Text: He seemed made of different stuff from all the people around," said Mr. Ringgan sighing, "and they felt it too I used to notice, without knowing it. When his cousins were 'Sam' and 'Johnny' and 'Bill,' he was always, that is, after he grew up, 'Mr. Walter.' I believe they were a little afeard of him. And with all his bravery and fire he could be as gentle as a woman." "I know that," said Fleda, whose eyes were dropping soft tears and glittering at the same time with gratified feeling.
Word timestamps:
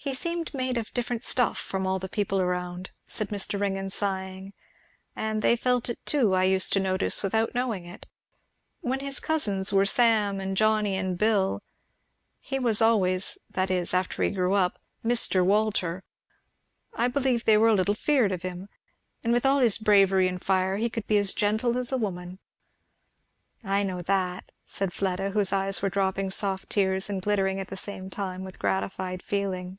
He 0.00 0.14
seemed 0.14 0.54
made 0.54 0.78
of 0.78 0.94
different 0.94 1.22
stuff 1.24 1.58
from 1.58 1.84
all 1.86 1.98
the 1.98 2.08
people 2.08 2.40
around," 2.40 2.90
said 3.08 3.28
Mr. 3.28 3.60
Ringgan 3.60 3.90
sighing, 3.90 4.52
"and 5.16 5.42
they 5.42 5.54
felt 5.56 5.90
it 5.90 5.98
too 6.06 6.34
I 6.34 6.44
used 6.44 6.72
to 6.74 6.80
notice, 6.80 7.20
without 7.22 7.52
knowing 7.54 7.84
it. 7.84 8.06
When 8.80 9.00
his 9.00 9.18
cousins 9.20 9.70
were 9.72 9.84
'Sam' 9.84 10.40
and 10.40 10.56
'Johnny' 10.56 10.96
and 10.96 11.18
'Bill,' 11.18 11.62
he 12.40 12.58
was 12.60 12.80
always, 12.80 13.38
that 13.50 13.70
is, 13.72 13.92
after 13.92 14.22
he 14.22 14.30
grew 14.30 14.54
up, 14.54 14.80
'Mr. 15.04 15.44
Walter.' 15.44 16.04
I 16.94 17.08
believe 17.08 17.44
they 17.44 17.58
were 17.58 17.68
a 17.68 17.74
little 17.74 17.92
afeard 17.92 18.30
of 18.32 18.42
him. 18.42 18.68
And 19.24 19.32
with 19.32 19.44
all 19.44 19.58
his 19.58 19.76
bravery 19.78 20.26
and 20.28 20.42
fire 20.42 20.76
he 20.76 20.88
could 20.88 21.06
be 21.08 21.18
as 21.18 21.34
gentle 21.34 21.76
as 21.76 21.90
a 21.92 21.98
woman." 21.98 22.38
"I 23.64 23.82
know 23.82 24.00
that," 24.02 24.52
said 24.64 24.92
Fleda, 24.94 25.30
whose 25.30 25.52
eyes 25.52 25.82
were 25.82 25.90
dropping 25.90 26.30
soft 26.30 26.70
tears 26.70 27.10
and 27.10 27.20
glittering 27.20 27.58
at 27.60 27.66
the 27.68 27.76
same 27.76 28.08
time 28.08 28.42
with 28.44 28.60
gratified 28.60 29.22
feeling. 29.24 29.76